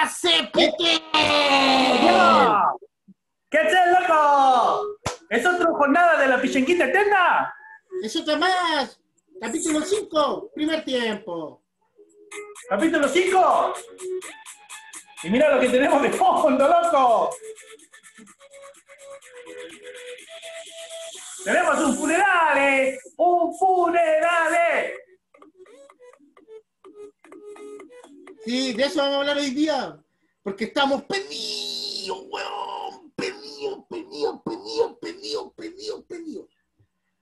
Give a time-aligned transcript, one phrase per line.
[0.00, 1.02] ¡Ríase, Pite!
[1.12, 2.62] ¡Ya!
[3.50, 4.96] ¿Qué haces, loco?
[5.28, 7.54] ¿Es otra jornada de la pichenguita eterna?
[8.02, 8.98] ¡Es otra más!
[9.40, 11.62] Capítulo 5, primer tiempo.
[12.68, 13.74] Capítulo 5.
[15.24, 17.36] Y mira lo que tenemos de fondo, loco.
[21.44, 24.92] Tenemos un funeral, un funeral.
[28.44, 30.02] Sí, de eso vamos a hablar hoy día.
[30.42, 33.12] Porque estamos pedidos, weón.
[33.14, 36.46] Pedidos, pedidos, pedidos, pedidos, pedidos, pedidos.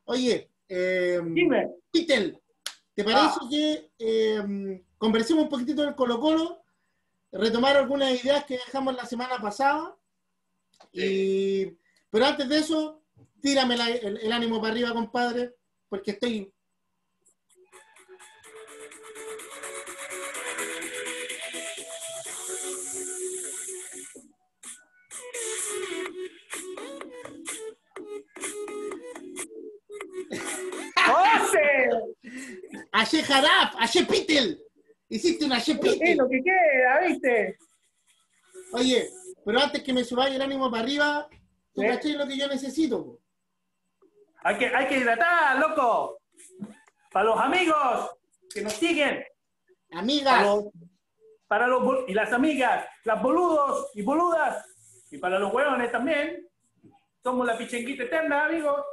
[0.05, 1.71] Oye, eh, Dime.
[1.93, 3.47] ¿te parece Ah.
[3.51, 6.63] que eh, conversemos un poquitito del Colo Colo?
[7.33, 9.97] Retomar algunas ideas que dejamos la semana pasada.
[10.93, 11.67] Y,
[12.11, 13.03] pero antes de eso,
[13.43, 15.55] tírame la- el, el ánimo para arriba, compadre,
[15.89, 16.53] porque estoy...
[33.01, 33.75] ¡Aye Jaraf!
[33.79, 34.61] ¡Aye Pitel!
[35.09, 36.09] Hiciste un Aye ¿Qué Pitel.
[36.09, 37.59] es lo que queda, viste?
[38.73, 39.09] Oye,
[39.45, 41.29] pero antes que me subáis el ánimo para arriba,
[41.73, 41.87] tú Sí.
[41.87, 43.05] cachai lo que yo necesito.
[43.05, 43.21] po?
[44.43, 46.19] Hay que, hay que hidratar, loco.
[47.13, 48.11] Para los amigos
[48.53, 49.25] que nos siguen.
[49.89, 50.65] Para Amigas, los,
[51.47, 54.65] para los bol- y las amigas, las boludos y boludas.
[55.11, 56.47] Y para los hueones también.
[57.23, 58.85] Somos la pichenguita eterna, amigos.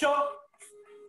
[0.00, 0.37] Yo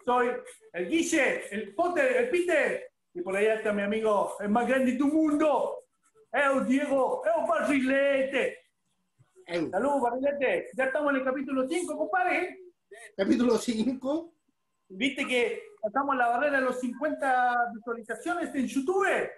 [0.09, 0.31] soy
[0.73, 2.91] el Guille, el Potter, el Peter.
[3.13, 5.83] Y por allá está mi amigo, el más grande de tu mundo.
[6.31, 8.57] El Diego, el Barrilete.
[9.69, 10.69] Saludos, Barrilete.
[10.75, 12.57] Ya estamos en el capítulo 5, compadre.
[13.15, 14.33] capítulo 5.
[14.89, 19.29] Viste que pasamos la barrera de los 50 visualizaciones en YouTube.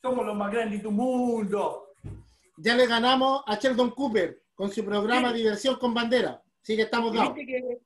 [0.00, 1.92] Somos los más grandes de tu mundo.
[2.56, 5.36] Ya le ganamos a Sheldon Cooper con su programa Sí.
[5.36, 6.42] Diversión con Bandera.
[6.62, 7.34] Sí que estamos dados.
[7.34, 7.85] viste que,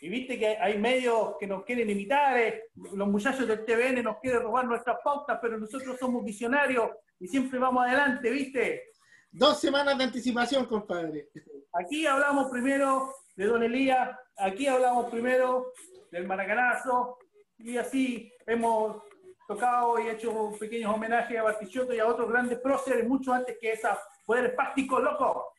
[0.00, 4.18] y viste que hay medios que nos quieren imitar, eh, los muchachos del TVN nos
[4.18, 8.92] quieren robar nuestras pautas, pero nosotros somos visionarios y siempre vamos adelante, ¿viste?
[9.30, 11.28] Dos semanas de anticipación, compadre.
[11.74, 15.72] Aquí hablamos primero de Don Elías, aquí hablamos primero
[16.10, 17.18] del Maracanazo,
[17.58, 19.02] y así hemos
[19.46, 23.72] tocado y hecho pequeños homenajes a Bartichotto y a otros grandes próceres, mucho antes que
[23.72, 25.52] esas poderes prácticos, loco.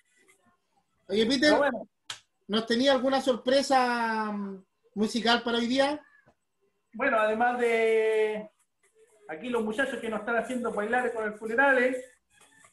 [1.07, 1.87] Oye, Peter, bueno,
[2.51, 4.61] ¿nos tenía alguna sorpresa mm,
[4.95, 6.05] musical para hoy día?
[6.93, 8.51] bueno, además de
[9.29, 12.05] aquí los muchachos que nos están haciendo bailar con el funerales,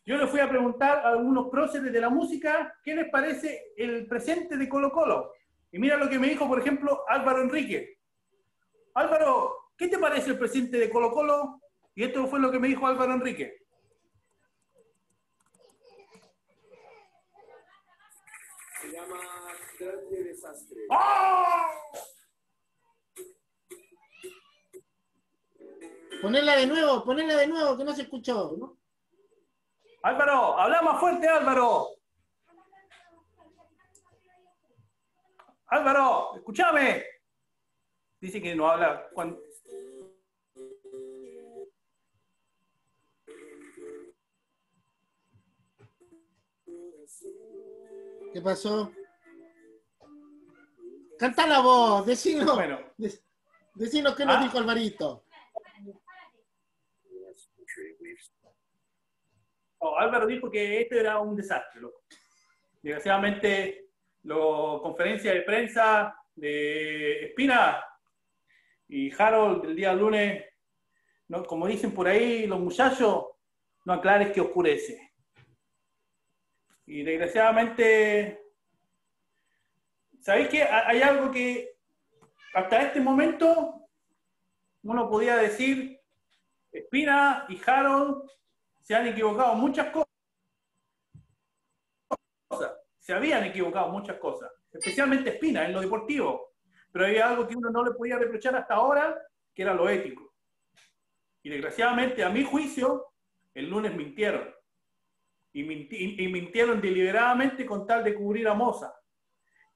[0.04, 4.08] yo les fui a preguntar a algunos próceres de la música qué les parece el
[4.08, 5.32] presente de Colo Colo.
[5.70, 8.00] Y mira lo que me dijo, por ejemplo, Álvaro Enrique.
[8.94, 11.60] Álvaro, ¿qué te parece el presente de Colo Colo?
[11.94, 13.58] Y esto fue lo que me dijo Álvaro Enrique.
[18.80, 19.18] Se llama
[19.78, 20.77] Grande Desastre.
[20.90, 21.58] ¡Oh!
[26.20, 28.76] Ponerla de nuevo, ponerla de nuevo, que no se escuchó.
[30.02, 31.88] Álvaro, habla más fuerte, Álvaro.
[35.66, 37.04] Álvaro, escúchame.
[38.20, 39.40] Dice que no habla cuando...
[48.32, 48.92] ¿Qué pasó?
[51.18, 52.78] Canta la voz, decinos, Bueno,
[53.74, 54.42] decinos qué nos Ah.
[54.42, 55.24] dijo Alvarito.
[59.80, 62.02] no, Álvaro dijo que este era un desastre, loco.
[62.82, 63.90] Desgraciadamente,
[64.24, 64.34] la
[64.82, 67.84] conferencia de prensa de Espina
[68.88, 70.44] y Harold el día lunes,
[71.28, 73.26] no, como dicen por ahí los muchachos,
[73.84, 75.12] no aclares que oscurece.
[76.86, 78.40] Y desgraciadamente,
[80.20, 81.76] ¿sabéis que hay algo que
[82.54, 83.88] hasta este momento
[84.82, 86.00] uno podía decir,
[86.72, 88.28] Espina y Harold
[88.82, 90.06] se han equivocado muchas cosas.
[92.98, 96.54] Se habían equivocado muchas cosas, especialmente Espina en lo deportivo.
[96.92, 99.20] Pero había algo que uno no le podía reprochar hasta ahora,
[99.54, 100.34] que era lo ético.
[101.42, 103.12] Y desgraciadamente, a mi juicio,
[103.54, 104.54] el lunes mintieron.
[105.52, 108.94] Y, minti- y mintieron deliberadamente con tal de cubrir a Moza.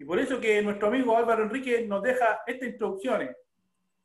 [0.03, 3.37] Y por eso que nuestro amigo Álvaro Enrique nos deja estas instrucciones.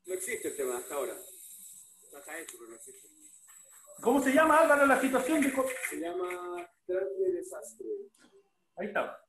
[0.05, 1.13] No existe el tema hasta ahora.
[1.13, 3.07] Está hecho, pero no existe.
[3.99, 5.51] ¿Cómo se llama Álvaro la situación de...
[5.89, 7.87] Se llama Grande Desastre.
[8.75, 9.19] Ahí está.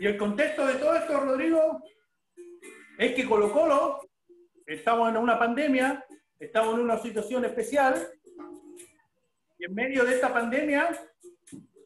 [0.00, 1.82] Y el contexto de todo esto, Rodrigo,
[2.98, 4.00] es que Colo Colo
[4.64, 6.02] estamos en una pandemia,
[6.38, 8.10] estamos en una situación especial,
[9.58, 10.88] y en medio de esta pandemia,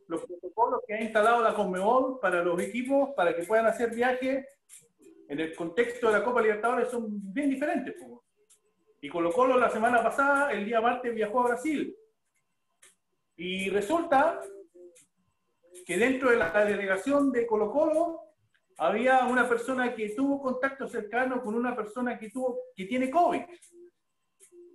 [0.07, 4.47] los protocolos que ha instalado la Conmebol para los equipos, para que puedan hacer viajes
[5.29, 7.95] en el contexto de la Copa Libertadores, son bien diferentes.
[9.01, 11.97] Y Colo Colo la semana pasada, el día martes, viajó a Brasil.
[13.37, 14.41] Y resulta
[15.87, 18.21] que dentro de la delegación de Colo Colo
[18.77, 23.41] había una persona que tuvo contacto cercano con una persona que, tuvo, que tiene COVID.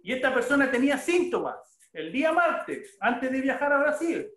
[0.02, 4.30] Y esta persona tenía síntomas el día martes, antes de viajar a Brasil.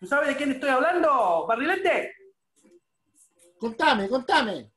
[0.00, 2.12] ¿Tú sabes de quién estoy hablando, Barrilete?
[3.58, 4.72] Contame, contame.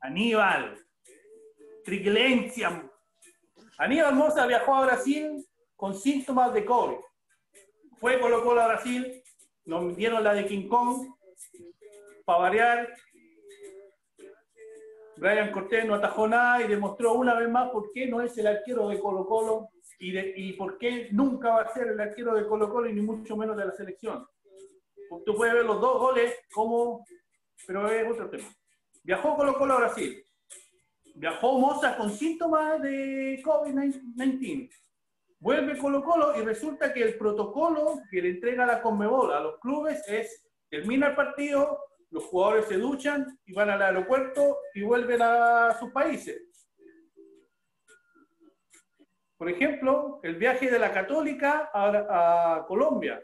[0.00, 0.76] Aníbal.
[1.84, 2.90] Triquilencia.
[3.78, 5.46] Aníbal Mosa viajó a Brasil
[5.76, 6.98] con síntomas de COVID.
[7.98, 9.22] Fue Colo Colo a Brasil,
[9.64, 11.06] nos dieron la de King Kong,
[12.24, 12.94] para variar.
[15.18, 18.48] Brian Cortés no atajó nada y demostró una vez más por qué no es el
[18.48, 19.68] arquero de Colo Colo
[20.02, 23.02] y, y por qué nunca va a ser el arquero de Colo Colo y ni
[23.02, 24.26] mucho menos de la selección.
[25.24, 27.04] Tú puedes ver los dos goles como,
[27.66, 28.48] pero es otro tema.
[29.04, 30.26] Viajó Colo Colo a Brasil.
[31.14, 34.70] Viajó Moza con síntomas de COVID-19.
[35.38, 39.60] Vuelve Colo Colo y resulta que el protocolo que le entrega la Conmebol a los
[39.60, 41.78] clubes es termina el partido,
[42.10, 46.42] los jugadores se duchan y van al aeropuerto y vuelven a sus países.
[49.42, 53.20] Por ejemplo, el viaje de la Católica a, a Colombia.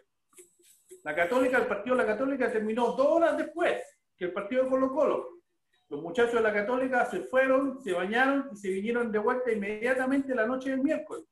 [1.04, 3.80] La Católica, el partido de la Católica terminó dos horas después
[4.16, 5.28] que el partido de Colo Colo.
[5.88, 10.34] Los muchachos de la Católica se fueron, se bañaron y se vinieron de vuelta inmediatamente
[10.34, 11.24] la noche del miércoles.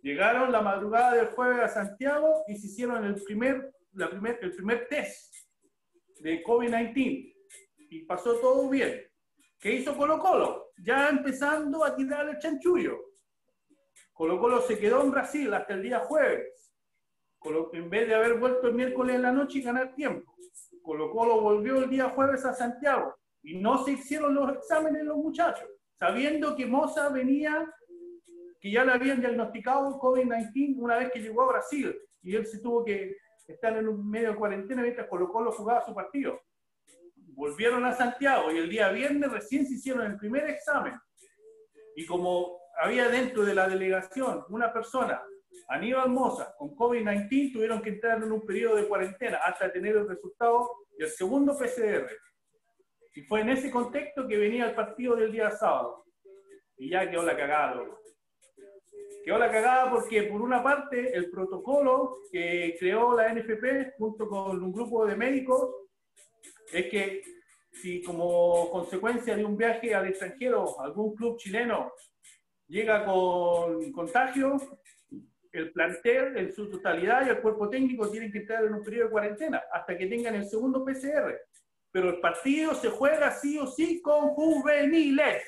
[0.00, 4.52] Llegaron la madrugada del jueves a Santiago y se hicieron el primer, la primer, el
[4.52, 5.34] primer test
[6.20, 7.34] de COVID-19
[7.90, 9.02] y pasó todo bien.
[9.58, 10.70] ¿Qué hizo Colo Colo?
[10.84, 13.08] Ya empezando a tirar el chanchullo.
[14.18, 16.74] Colo Colo se quedó en Brasil hasta el día jueves.
[17.72, 20.34] en vez de haber vuelto el miércoles en la noche y ganar tiempo.
[20.82, 25.18] Colo Colo volvió el día jueves a Santiago y no se hicieron los exámenes los
[25.18, 27.72] muchachos, sabiendo que Moza venía,
[28.60, 32.58] que ya le habían diagnosticado COVID-19 una vez que llegó a Brasil y él se
[32.58, 33.14] tuvo que
[33.46, 36.40] estar en un medio de cuarentena mientras Colo Colo jugaba su partido.
[37.14, 40.94] Volvieron a Santiago y el día viernes recién se hicieron el primer examen.
[41.94, 45.22] Y como había dentro de la delegación una persona,
[45.68, 50.08] Aníbal Moza, con COVID-19, tuvieron que entrar en un periodo de cuarentena hasta tener el
[50.08, 52.08] resultado del segundo PCR.
[53.14, 56.04] Y fue en ese contexto que venía el partido del día sábado.
[56.76, 57.84] Y ya quedó la cagada,
[59.24, 64.62] Quedó la cagada porque, por una parte, el protocolo que creó la NFP junto con
[64.62, 65.74] un grupo de médicos
[66.72, 67.22] es que
[67.72, 71.92] si como consecuencia de un viaje al extranjero algún club chileno
[72.68, 74.56] llega con contagio,
[75.52, 79.06] el plantel en su totalidad y el cuerpo técnico tienen que estar en un periodo
[79.06, 81.36] de cuarentena hasta que tengan el segundo PCR
[81.90, 85.42] pero el partido se juega sí o sí con juveniles.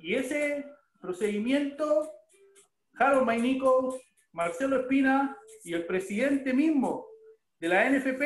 [0.00, 0.64] Y ese
[1.00, 2.12] procedimiento,
[2.98, 3.98] Harold Mainico,
[4.32, 7.06] Marcelo Espina y el presidente mismo
[7.58, 8.22] de la NFP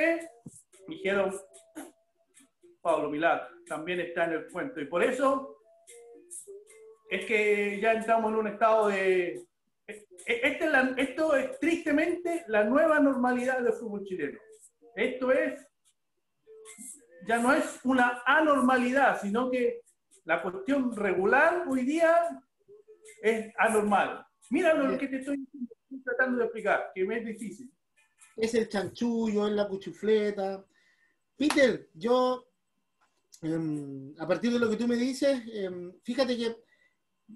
[0.88, 1.34] dijeron,
[2.80, 4.80] Pablo Milad también está en el cuento.
[4.80, 5.59] Y por eso
[7.10, 9.42] es que ya entramos en un estado de...
[10.26, 14.38] Este esto es tristemente la nueva normalidad del fútbol chileno.
[14.94, 15.66] Esto es
[17.26, 19.82] ya no es una anormalidad, sino que
[20.24, 22.42] la cuestión regular hoy día
[23.22, 24.24] es anormal.
[24.50, 25.46] Mira lo que te estoy
[26.04, 27.72] tratando de explicar, que me es difícil.
[28.36, 30.64] Es el chanchullo, es la cuchufleta.
[31.36, 32.46] Peter, yo,
[33.42, 36.56] em, a partir de lo que tú me dices, em, fíjate que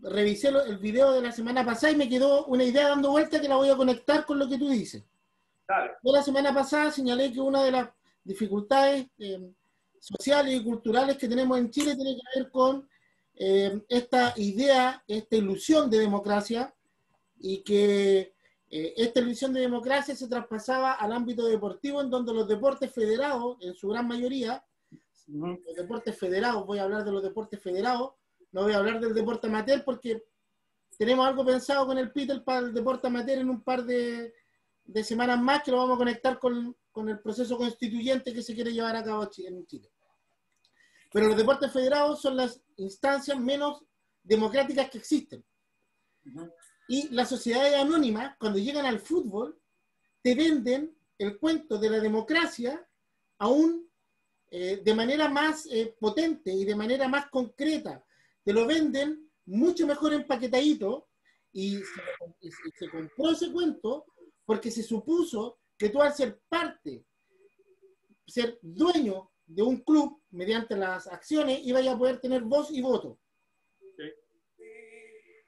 [0.02, 3.48] revisé el video de la semana pasada y me quedó una idea dando vuelta que
[3.48, 5.02] la voy a conectar con lo que tú dices.
[5.66, 5.92] Dale.
[6.02, 7.88] Yo la semana pasada señalé que una de las
[8.22, 9.52] dificultades em,
[9.98, 12.88] sociales y culturales que tenemos en Chile tiene que ver con
[13.36, 16.74] eh, esta idea, esta ilusión de democracia
[17.38, 18.34] y que
[18.70, 23.56] eh, esta ilusión de democracia se traspasaba al ámbito deportivo en donde los deportes federados,
[23.60, 24.64] en su gran mayoría,
[25.26, 28.12] los deportes federados, voy a hablar de los deportes federados,
[28.54, 30.23] no voy a hablar del deporte amateur porque
[30.96, 34.32] tenemos algo pensado con el Peter para el deporte amateur en un par de,
[35.02, 38.73] semanas más que lo vamos a conectar con, con el proceso constituyente que se quiere
[38.73, 39.90] llevar a cabo en Chile.
[41.12, 43.82] Pero los deportes federados son las instancias menos
[44.23, 45.44] democráticas que existen.
[46.87, 49.58] Y las sociedades anónimas, cuando llegan al fútbol,
[50.23, 52.87] te venden el cuento de la democracia
[53.38, 53.90] aún
[54.49, 58.04] eh, de manera más eh, potente y de manera más concreta.
[58.44, 61.08] Te lo venden mucho mejor empaquetadito
[61.52, 62.02] y se,
[62.40, 64.06] y se compró ese cuento
[64.44, 67.06] porque se supuso que tú al ser parte,
[68.26, 73.18] ser dueño de un club mediante las acciones, ibas a poder tener voz y voto.
[73.96, 74.04] Sí.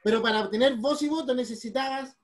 [0.02, 2.16] Pero para obtener voz y voto necesitabas,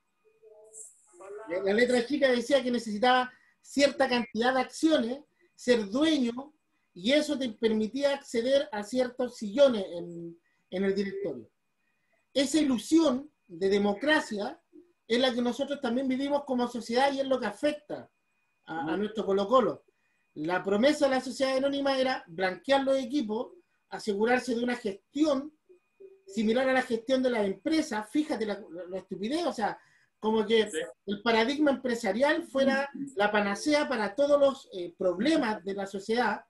[1.49, 5.25] la la letra chica decía que necesitaba cierta cantidad de acciones,
[5.55, 6.55] ser dueño,
[6.95, 10.39] y eso te permitía acceder a ciertos sillones en,
[10.73, 11.49] en el directorio.
[12.35, 14.61] Esa ilusión de democracia
[15.07, 18.11] es la que nosotros también vivimos como sociedad y es lo que afecta
[18.65, 19.85] a, a nuestro Colo Colo.
[20.35, 23.53] La promesa de la sociedad anónima era blanquear los equipos,
[23.91, 25.53] asegurarse de una gestión
[26.27, 28.09] similar a la gestión de las empresas.
[28.11, 29.79] Fíjate la, la- la estupidez, o sea,
[30.19, 30.79] como que Sí.
[31.07, 36.43] el paradigma empresarial fuera la panacea para todos los eh, problemas de la sociedad,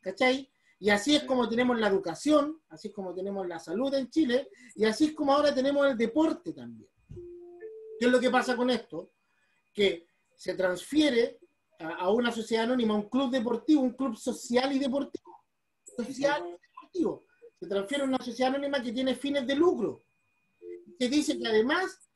[0.00, 0.48] ¿cachai?
[0.78, 4.50] Y así es como tenemos la educación, así es como tenemos la salud en Chile,
[4.74, 6.90] y así es como ahora tenemos el deporte también.
[7.98, 9.12] ¿Qué es lo que pasa con esto?
[9.72, 11.38] Que se transfiere
[11.78, 15.44] a, una sociedad anónima, un club deportivo, un club social y deportivo.
[15.96, 17.26] Social y deportivo.
[17.58, 20.04] Se transfiere a una sociedad anónima que tiene fines de lucro.
[20.98, 22.10] Que dice que además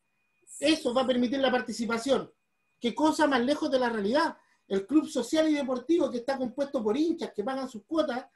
[0.58, 2.30] eso va a permitir la participación.
[2.78, 4.36] ¿Qué cosa más lejos de la realidad?
[4.68, 8.26] El club social y deportivo que está compuesto por hinchas que pagan sus cuotas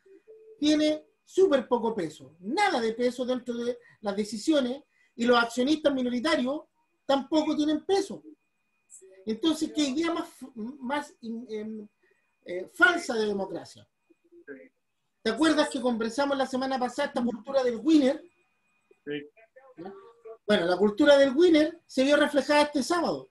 [0.58, 4.82] tiene súper poco peso, nada de peso dentro de las decisiones
[5.16, 6.62] y los accionistas minoritarios
[7.06, 8.23] tampoco tienen peso.
[9.26, 11.88] Entonces, ¿qué idea más, más em,
[12.44, 13.88] eh, falsa de democracia?
[15.23, 18.23] ¿Te acuerdas que conversamos la semana pasada esta cultura del winner?
[19.06, 19.30] Sí.
[20.46, 23.30] Bueno, la cultura del winner se vio reflejada este sábado.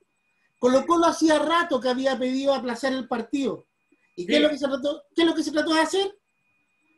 [0.60, 3.68] Colo Colo hacía rato que había pedido aplazar el partido.
[4.16, 6.20] ¿Y qué, es lo que se trató, qué es lo que se trató de hacer?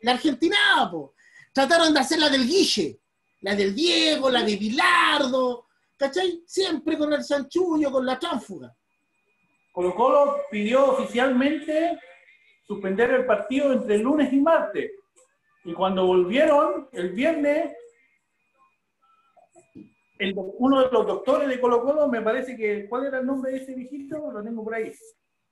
[0.02, 1.16] La Argentinada, po.
[1.54, 3.00] Trataron de hacer la del Guille,
[3.42, 6.44] la del Diego, la de Bilardo, ¿cachai?
[6.46, 8.76] Siempre con el Sanchullo, con la tránfuga.
[9.72, 12.00] Colo Colo pidió oficialmente
[12.66, 14.92] suspender el partido entre lunes y martes.
[15.64, 17.74] Y cuando volvieron el viernes,
[20.36, 23.58] uno de los doctores de Colo Colo, me parece que, ¿cuál era el nombre de
[23.58, 24.32] ese viejito?
[24.32, 24.94] Lo tengo por ahí.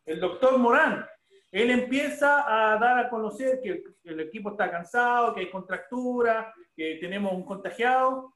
[0.05, 1.05] El doctor Morán.
[1.53, 6.97] Él empieza a dar a conocer que el, equipo está cansado, que hay contractura, que
[6.99, 8.33] tenemos un contagiado.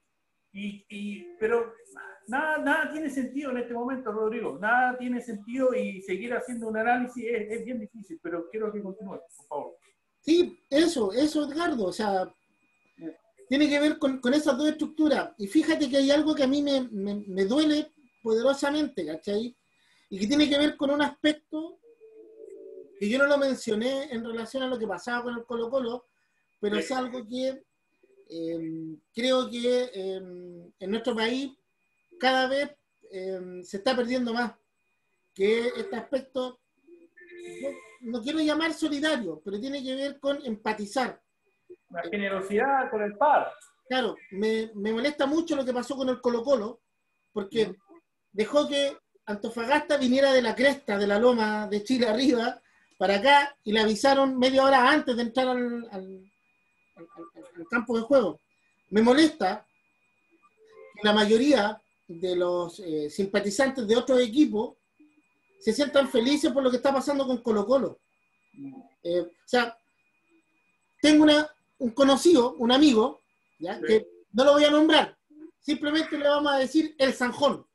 [0.54, 1.74] Y, y- pero
[2.28, 4.60] nada, nada tiene sentido en este momento, Rodrigo.
[4.62, 8.84] Nada tiene sentido y seguir haciendo un análisis es, es bien difícil, pero quiero que
[8.84, 9.78] continúe, por favor.
[10.22, 11.86] Sí, eso, eso, Edgardo.
[11.86, 12.32] O sea,
[13.50, 15.32] tiene que ver con, con esas dos estructuras.
[15.40, 19.58] Y fíjate que hay algo que a mí me, me- me duele poderosamente, ¿cachai?
[20.12, 21.80] Y que tiene que ver con un aspecto
[23.00, 26.06] que yo no lo mencioné en relación a lo que pasaba con el Colo Colo,
[26.60, 27.64] pero es algo que
[28.30, 30.16] eh, creo que eh,
[30.80, 31.52] en nuestro país
[32.20, 32.76] cada vez
[33.12, 34.54] eh, se está perdiendo más,
[35.34, 36.60] que este aspecto,
[37.62, 37.70] yo
[38.02, 41.22] no quiero llamar solidario, pero tiene que ver con empatizar.
[41.90, 43.52] La generosidad con el par.
[43.88, 46.82] Claro, me, me molesta mucho lo que pasó con el Colo Colo,
[47.32, 47.76] porque
[48.32, 52.62] dejó que Antofagasta viniera de la cresta de la loma de Chile arriba
[52.98, 56.32] para acá y le avisaron media hora antes de entrar al, al-
[56.96, 57.06] al-
[57.56, 58.40] al- campo de juego.
[58.90, 59.66] Me molesta
[60.96, 64.76] que la mayoría de los eh, simpatizantes de otros equipos
[65.60, 68.00] se sientan felices por lo que está pasando con Colo Colo.
[69.04, 69.78] Eh, o sea,
[71.02, 71.48] tengo una,
[71.80, 73.22] un conocido, un amigo,
[73.60, 73.76] ¿ya?
[73.80, 73.86] Sí.
[73.88, 75.18] que no lo voy a nombrar,
[75.60, 77.68] simplemente le vamos a decir el Sanjón.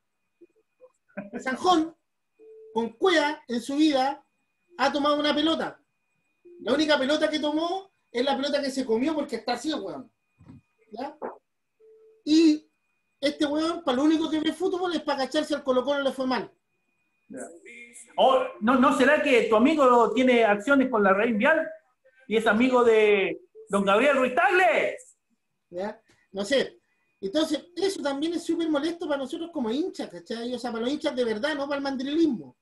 [1.32, 1.94] El Sanjón,
[2.72, 4.24] con cueva en su vida,
[4.82, 5.80] ha tomado una pelota.
[6.60, 10.10] La única pelota que tomó es la pelota que se comió porque está así, weón.
[10.90, 11.16] ¿Ya?
[12.24, 12.68] Y
[13.20, 16.12] este weón, para lo único que ve fútbol es para cacharse al Colo Colo le
[16.12, 16.52] fue mal.
[18.16, 21.66] Oh, ¿no, ¿No será que tu amigo tiene acciones con la Rein Vial
[22.26, 24.96] y es amigo de don Gabriel Ruiz Tagle?
[25.70, 26.00] ¿ya?
[26.32, 26.78] No sé.
[27.20, 30.52] Entonces, eso también es súper molesto para nosotros como hinchas, ¿cachai?
[30.52, 32.56] O sea, para los hinchas de verdad, no para el mandrilismo.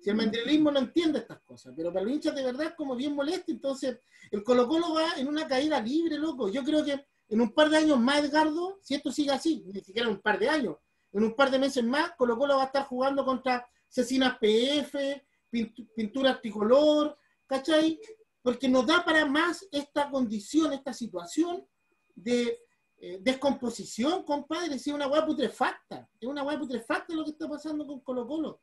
[0.00, 2.96] Si el mandrilismo no entiende estas cosas, pero para los hinchas de verdad es como
[2.96, 3.52] bien molesto.
[3.52, 3.98] Entonces,
[4.30, 6.48] el Colo Colo va en una caída libre, loco.
[6.48, 9.80] Yo creo que en un par de años más, Edgardo, si esto sigue así, ni
[9.82, 10.76] siquiera en un par de años,
[11.12, 15.22] en un par de meses más, Colo Colo va a estar jugando contra Cecinas PF,
[15.50, 18.00] Pint- Pinturas Tricolor, ¿cachai?
[18.42, 21.66] Porque nos da para más esta condición, esta situación
[22.14, 22.58] de
[22.96, 27.48] eh, descomposición, compadre, si es una hueá putrefacta, es una hueá putrefacta lo que está
[27.48, 28.60] pasando con Colo Colo.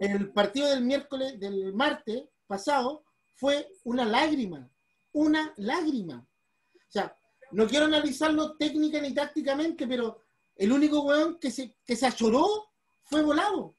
[0.00, 4.70] El partido del miércoles, del martes pasado, fue una lágrima,
[5.12, 6.26] una lágrima.
[6.74, 7.16] O sea,
[7.52, 10.22] no quiero analizarlo técnica ni tácticamente, pero
[10.56, 12.72] el único weón que se, que se achoró
[13.04, 13.76] fue volado.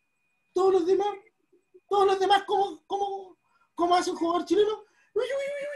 [0.53, 1.07] Todos los demás,
[1.87, 3.37] todos los demás, ¿cómo, cómo,
[3.75, 4.83] cómo hace un jugador chileno?
[5.13, 5.67] Uy, uy, uy.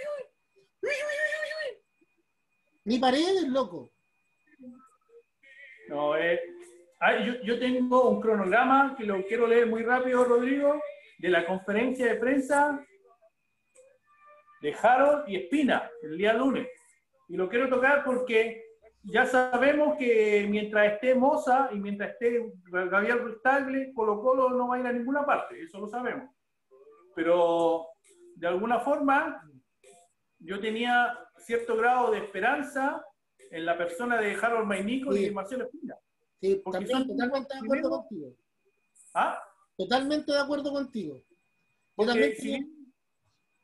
[2.84, 3.92] Ni paredes, loco.
[5.88, 6.40] No, eh,
[7.26, 10.80] yo, yo tengo un cronograma que lo quiero leer muy rápido, Rodrigo,
[11.18, 12.86] de la conferencia de prensa
[14.62, 16.68] de Harold y Espina el día lunes.
[17.28, 18.64] Y lo quiero tocar porque
[19.04, 24.68] ya sabemos que mientras esté Moza y mientras esté Gabriel Ruiz Tagle, Colo Colo no
[24.68, 26.30] va a ir a ninguna parte, eso lo sabemos.
[27.16, 27.88] Pero
[28.36, 29.42] de alguna forma
[30.40, 33.04] yo tenía cierto grado de esperanza
[33.50, 35.96] en la persona de Harold Mainico y de Marcelo Espina.
[36.42, 38.36] Sí, Porque también totalmente de acuerdo contigo.
[39.14, 39.40] ¿Ah?
[39.78, 41.24] Totalmente de acuerdo contigo.
[41.98, 42.82] Yo también bien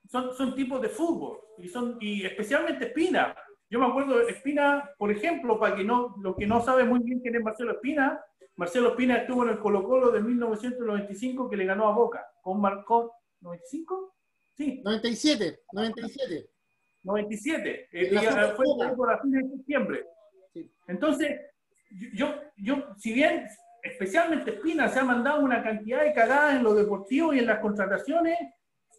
[0.10, 3.36] son, son tipos de fútbol y, son, y especialmente Espina.
[3.69, 7.00] Yo me acuerdo de Espina, por ejemplo, para que no, los que no saben muy
[7.00, 8.24] bien quién es Marcelo Espina,
[8.55, 12.62] Marcelo Espina estuvo en el Colo Colo de 1995 que le ganó a Boca con
[12.62, 13.10] Marcón.
[13.41, 14.13] ¿95?
[14.55, 16.50] Sí, 97, 97.
[17.03, 17.89] 97.
[17.91, 18.65] Eh, En la y, eh, fue
[18.96, 20.05] por a fines de septiembre.
[20.53, 20.72] Sí.
[20.88, 21.39] Entonces,
[21.89, 23.48] yo, yo, si bien
[23.82, 27.60] especialmente Espina se ha mandado una cantidad de cagadas en lo deportivo y en las
[27.60, 28.38] contrataciones,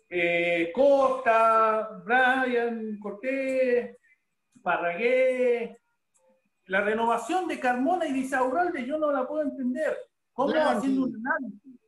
[0.09, 3.97] eh, Costa, Brian, Cortés,
[4.63, 5.79] Parragué,
[6.67, 9.97] la renovación de Carmona y de Isaurralde yo no la puedo entender.
[10.33, 11.81] ¿Cómo Claro, haciendo un análisis?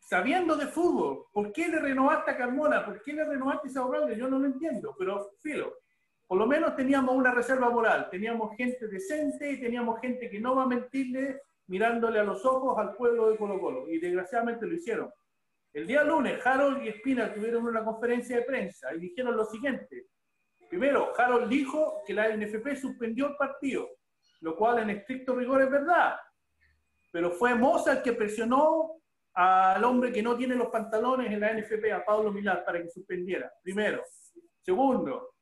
[0.00, 2.84] Sabiendo de fútbol, ¿por qué le renovaste a Carmona?
[2.84, 4.16] ¿Por qué le renovaste a Isaurralde?
[4.16, 5.74] Yo no lo entiendo, pero filo.
[6.26, 10.56] Por lo menos teníamos una reserva moral, teníamos gente decente y teníamos gente que no
[10.56, 13.88] va a mentirle mirándole a los ojos al pueblo de Colo Colo.
[13.88, 15.10] Y desgraciadamente lo hicieron.
[15.72, 20.06] El día lunes, Harold y Espina tuvieron una conferencia de prensa y dijeron lo siguiente.
[20.68, 23.88] Primero, Harold dijo que la NFP suspendió el partido,
[24.40, 26.16] lo cual en estricto rigor es verdad.
[27.10, 29.00] Pero fue Moza el que presionó
[29.34, 32.88] al hombre que no tiene los pantalones en la NFP, a Pablo Milar, para que
[32.88, 33.52] suspendiera.
[33.62, 34.02] Primero.
[34.62, 35.33] Segundo,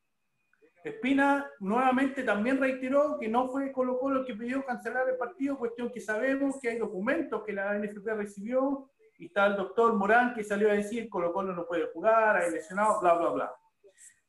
[0.85, 5.57] Espina nuevamente también reiteró que no fue Colo Colo el que pidió cancelar el partido,
[5.57, 10.35] cuestión que sabemos que hay documentos que la NFP recibió y está el doctor Morán
[10.35, 13.55] que salió a decir Colo Colo no puede jugar, hay lesionados, bla, bla, bla.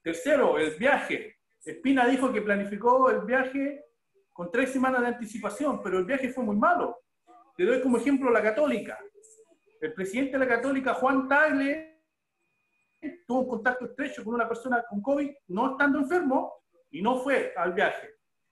[0.04, 1.38] Tercero, el viaje.
[1.66, 3.86] Espina dijo que planificó el viaje
[4.32, 7.00] con tres semanas de anticipación, pero el viaje fue muy malo.
[7.56, 9.00] Te doy como ejemplo la Católica.
[9.80, 11.92] El presidente de la Católica, Juan Tagle,
[13.26, 16.54] tuvo un contacto estrecho con una persona con COVID, no estando enfermo,
[16.92, 18.10] y no fue al viaje.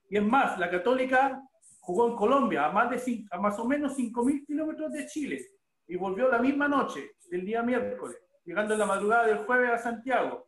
[0.10, 1.42] Y es más, la Católica
[1.80, 5.40] jugó en Colombia, a más, de cin- a más o menos 5.000 kilómetros de Chile,
[5.88, 9.78] y volvió la misma noche, del día miércoles, llegando en la madrugada del jueves a
[9.78, 10.48] Santiago.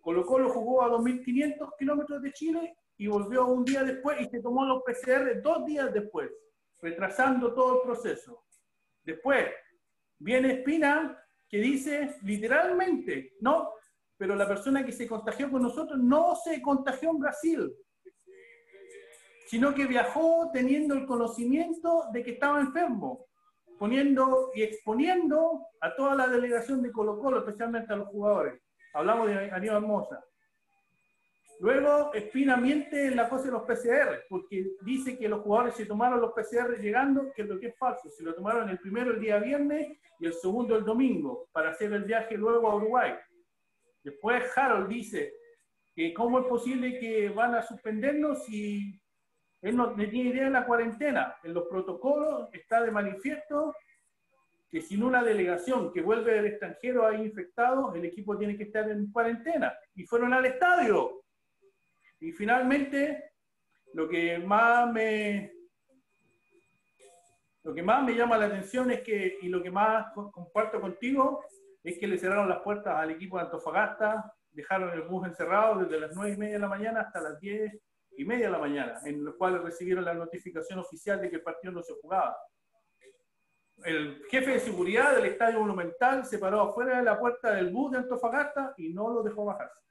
[0.00, 4.40] Colo Colo jugó a 2.500 kilómetros de Chile y volvió un día después y se
[4.40, 6.30] tomó los PCR dos días después,
[6.80, 8.44] retrasando todo el proceso.
[9.02, 9.46] Después
[10.18, 13.72] viene Espina que dice literalmente, no,
[14.16, 17.72] pero la persona que se contagió con nosotros no se contagió en Brasil,
[19.46, 23.26] sino que viajó teniendo el conocimiento de que estaba enfermo,
[23.78, 28.60] poniendo y exponiendo a toda la delegación de Colo Colo, especialmente a los jugadores.
[28.94, 30.24] Hablamos de Aníbal Moza.
[31.58, 35.86] Luego, Espina miente en la cosa de los PCR, porque dice que los jugadores se
[35.86, 38.10] tomaron los PCR llegando, que es lo que es falso.
[38.10, 41.92] Se lo tomaron el primero el día viernes y el segundo el domingo, para hacer
[41.92, 43.14] el viaje luego a Uruguay.
[44.02, 45.34] Después Harold dice
[45.94, 49.00] que cómo es posible que van a suspendernos si
[49.62, 51.36] él no tiene idea de la cuarentena.
[51.42, 53.74] En los protocolos está de manifiesto
[54.68, 58.88] que sin una delegación que vuelve del extranjero hay infectados, el equipo tiene que estar
[58.90, 59.72] en cuarentena.
[59.94, 61.22] Y fueron al estadio.
[62.20, 63.32] Y finalmente,
[63.94, 65.52] lo que más me,
[67.62, 70.80] lo que más me llama la atención es que, y lo que más co- comparto
[70.80, 71.44] contigo,
[71.82, 76.00] es que le cerraron las puertas al equipo de Antofagasta, dejaron el bus encerrado desde
[76.00, 77.72] las 9 y media de la mañana hasta las 10
[78.18, 81.42] y media de la mañana, en los cuales recibieron la notificación oficial de que el
[81.42, 82.36] partido no se jugaba.
[83.84, 87.92] El jefe de seguridad del Estadio Monumental se paró afuera de la puerta del bus
[87.92, 89.82] de Antofagasta y no lo dejó bajarse.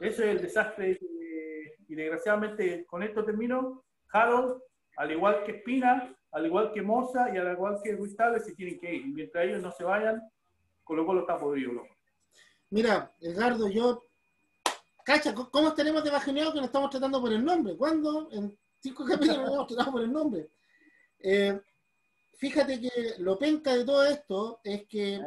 [0.00, 0.92] Ese es el desastre.
[0.92, 3.84] eh, y desgraciadamente, con esto termino.
[4.12, 4.60] Harold,
[4.96, 8.54] al igual que Espina, al igual que Moza y al igual que Ruiz Tagle, se
[8.54, 9.06] tienen que ir.
[9.06, 10.20] Y mientras ellos no se vayan,
[10.84, 11.72] Colo Colo está podrido.
[11.72, 11.94] loco.
[12.70, 14.02] Mira, Edgardo, yo.
[15.04, 17.76] Cacha, ¿cómo- ¿cómo tenemos de bajoneado que nos estamos tratando por el nombre?
[17.76, 18.28] ¿Cuándo?
[18.32, 19.04] En cinco
[19.36, 20.50] capítulos nos hemos tratado por el nombre.
[21.18, 21.60] Eh,
[22.34, 25.20] fíjate que lo penca de todo esto es que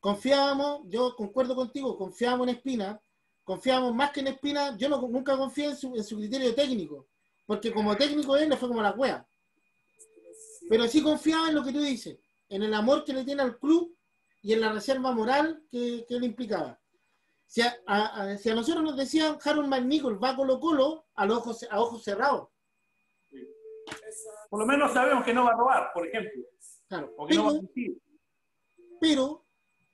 [0.00, 3.00] confiábamos, yo concuerdo contigo, confiábamos en Espina,
[3.46, 4.76] confiamos más que en Espina.
[4.76, 7.06] Yo no, nunca confié en su, en su criterio técnico,
[7.46, 9.26] porque como técnico él le fue como la wea.
[10.68, 13.56] Pero sí confiaba en lo que tú dices, en el amor que le tiene al
[13.58, 13.96] club
[14.42, 16.80] y en la reserva moral que, que le implicaba.
[17.46, 21.24] Si a, a- a- si a nosotros nos decían Harold McNichol va Colo Colo a,
[21.24, 22.48] los ojos, a ojos cerrados.
[24.50, 26.42] Por lo menos sabemos que no va a robar, por ejemplo.
[26.88, 27.14] Claro.
[27.16, 27.60] O que no va a.
[29.00, 29.44] Pero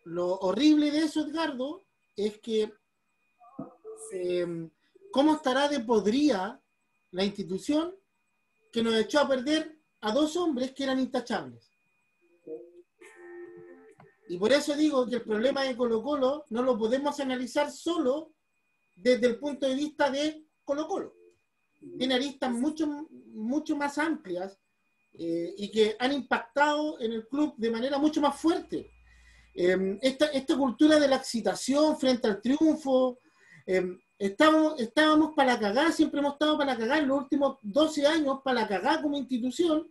[0.05, 1.83] lo horrible de eso, Edgardo,
[2.17, 2.73] es que
[4.13, 4.69] eh,
[5.11, 6.61] cómo estará de podría
[7.11, 7.95] la institución
[8.73, 11.71] que nos echó a perder a dos hombres que eran intachables.
[14.29, 18.33] Y por eso digo que el problema de Colo Colo no lo podemos analizar solo
[18.97, 21.15] desde el punto de vista de Colo Colo.
[21.99, 24.59] Tiene aristas mucho, mucho más amplias
[25.13, 28.91] eh, y que han impactado en el club de manera mucho más fuerte.
[29.55, 33.19] Eh, esta, esta cultura de la excitación frente al triunfo,
[33.67, 38.41] eh, estábamos, estábamos para la cagada, siempre hemos estado para en los últimos 12 años,
[38.43, 39.91] para la cagada como institución,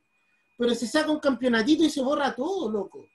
[0.58, 3.06] pero se saca un campeonatito y se borra todo, loco.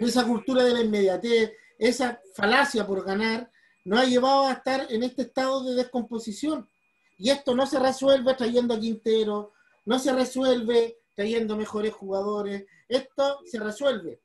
[0.00, 3.50] Esa cultura de la inmediatez, esa falacia por ganar,
[3.84, 6.68] nos ha llevado a estar en este estado de descomposición.
[7.18, 9.52] Y esto no se resuelve trayendo a Quintero,
[9.84, 14.20] no se resuelve trayendo mejores jugadores, esto se resuelve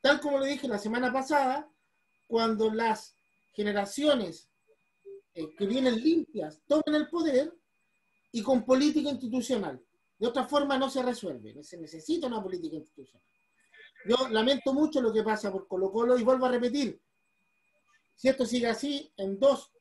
[0.00, 1.68] tal como lo dije la semana pasada,
[2.26, 3.16] cuando las
[3.52, 4.48] generaciones
[5.34, 7.52] eh, que vienen limpias tomen el poder
[8.32, 9.80] y con política institucional.
[10.18, 13.26] De otra forma no se resuelve, se necesita una política institucional.
[14.06, 17.00] Yo lamento mucho lo que pasa por Colo Colo y vuelvo a repetir,
[18.14, 19.72] si esto sigue así, en dos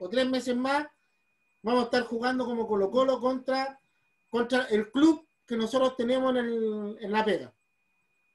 [0.00, 0.86] o tres meses más,
[1.62, 3.80] vamos a estar jugando como Colo Colo contra,
[4.30, 7.54] contra el club que nosotros tenemos en, el- en la pega.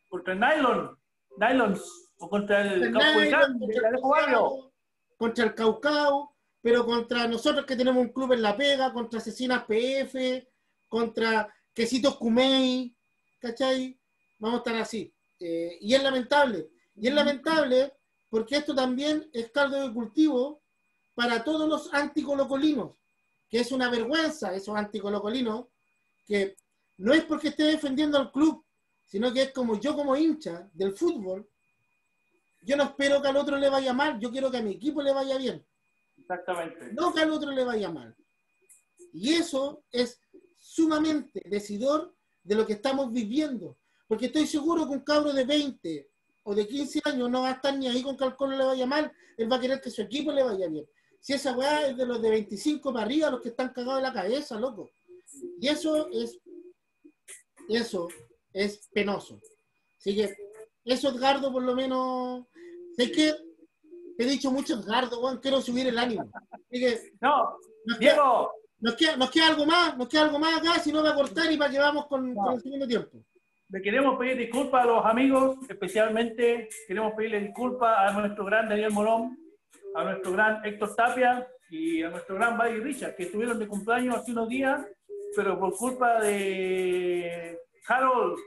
[0.10, 0.98] Contra el Nylon,
[1.38, 4.74] Nylons, o contra el de Cambio, contra el Barrio.
[5.17, 9.65] Contra el Caucao, pero contra nosotros que tenemos un club en La Pega, contra Asesinas
[9.65, 10.48] PF,
[10.88, 12.96] contra Quesitos Cumey,
[13.39, 14.00] ¿cachai?
[14.39, 15.13] Vamos a estar así.
[15.39, 16.69] Eh, y es lamentable.
[16.96, 17.93] Y es lamentable
[18.30, 20.63] porque esto también es caldo de cultivo
[21.13, 22.96] para todos los anticolocolinos,
[23.50, 25.67] que es una vergüenza esos anticolocolinos,
[26.26, 26.56] que
[26.98, 28.65] no es porque esté defendiendo al club,
[29.06, 31.48] sino que es como yo como hincha del fútbol,
[32.62, 35.02] yo no espero que al otro le vaya mal, yo quiero que a mi equipo
[35.02, 35.66] le vaya bien,
[36.18, 36.94] Exactamente.
[36.94, 38.16] no que al otro le vaya mal.
[39.12, 40.20] Y eso es
[40.56, 46.10] sumamente decidor de lo que estamos viviendo, porque estoy seguro que un cabro de 20
[46.44, 48.66] o de 15 años no va a estar ni ahí con que al colo le
[48.66, 50.86] vaya mal, él va a querer que su equipo le vaya bien.
[51.20, 54.02] Si esa weá es de los de 25 para arriba, los que están cagados de
[54.02, 54.92] la cabeza, loco.
[55.60, 56.38] Y eso es,
[57.70, 58.10] eso
[58.54, 59.39] es penoso.
[59.98, 60.34] Así que
[60.86, 62.46] eso, Edgardo, por lo menos,
[62.96, 63.34] sé que
[64.18, 66.30] te he dicho mucho, Edgardo, weón, quiero subir el ánimo.
[66.52, 70.39] Así que No, nos queda, Diego, nos queda- nos queda algo más, nos queda algo
[70.39, 72.88] más acá, si no va a cortar y para que vamos con, con el segundo
[72.88, 73.24] tiempo.
[73.70, 78.92] le queremos pedir disculpas a los amigos, especialmente queremos pedirle disculpas a nuestro gran Daniel
[78.92, 79.36] Morón,
[79.96, 84.18] a nuestro gran Héctor Tapia y a nuestro gran Buddy Richard, que estuvieron de cumpleaños
[84.18, 84.86] hace unos días,
[85.36, 88.39] pero por culpa de Harold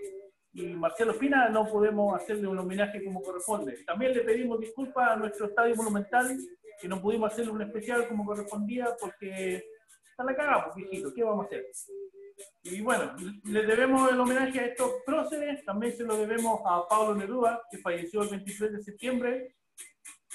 [0.52, 3.84] y Marcelo Espina no podemos hacerle un homenaje como corresponde.
[3.84, 6.36] También le pedimos disculpas a nuestro estadio monumental,
[6.80, 9.64] que no pudimos hacerle un especial como correspondía porque
[10.08, 11.66] está la cagamos, viejito, ¿qué vamos a hacer?
[12.62, 17.14] Y bueno, le debemos el homenaje a estos próceres, también se lo debemos a Pablo
[17.14, 19.56] Neruda, que falleció el 23 de septiembre.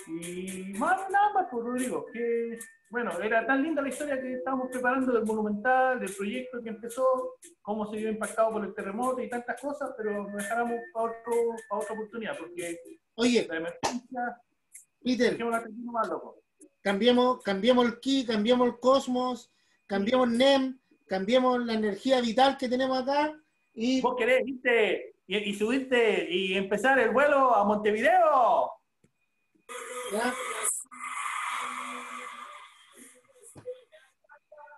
[0.07, 2.59] Y más nada más, por Rodrigo, que
[2.91, 7.35] bueno, era tan linda la historia que estábamos preparando del Monumental, del proyecto que empezó,
[7.61, 11.31] cómo se vio impactado por el terremoto y tantas cosas, pero lo dejaremos para, otro,
[11.69, 12.77] para otra oportunidad, porque
[13.15, 14.41] Oye, la emergencia,
[15.01, 15.41] Peter,
[15.85, 16.43] más loco.
[16.81, 19.49] cambiemos, cambiemos el ki, cambiemos el cosmos,
[19.87, 20.77] cambiemos NEM,
[21.07, 23.33] cambiemos la energía vital que tenemos acá
[23.73, 28.69] y ¿Vos querés irte y, y subirte y empezar el vuelo a Montevideo?
[30.11, 30.33] ¿ya?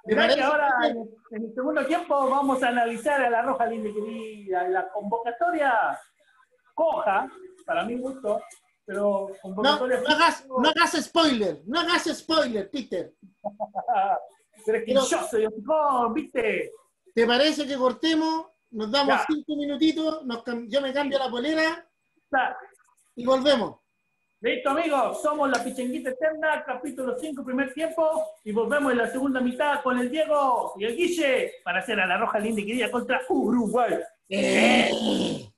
[0.05, 0.97] Ahora, en,
[1.31, 5.97] en el segundo tiempo, vamos a analizar a la Roja Linda querida, la convocatoria
[6.73, 7.29] coja,
[7.65, 8.41] para mi gusto,
[8.85, 10.01] pero No, convocatoria...
[10.01, 13.13] no hagas, no hagas spoiler, no hagas spoiler, Peter.
[14.65, 16.71] Pero es que Pero- yo soy hocicón, ¿viste?
[17.13, 18.47] ¿Te parece que cortemos?
[18.71, 19.25] Nos damos Ya.
[19.27, 21.87] cinco minutitos, nos yo me cambio la polera
[23.15, 23.79] y volvemos.
[24.43, 28.03] Listo, amigos, somos la Pichenguita Eterna, capítulo 5, primer tiempo,
[28.43, 32.05] y volvemos en la segunda mitad con el Diego y el Guille para hacer a
[32.05, 33.93] la Roja Linda y querida contra Uruguay.
[34.27, 35.52] ¡Eh!